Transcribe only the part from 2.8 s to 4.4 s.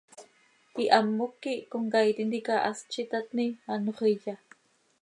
z itatni, anxö iya.